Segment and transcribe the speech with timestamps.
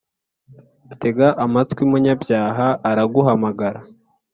[1.01, 3.79] Tega amatwi munyabyaha araguhamagara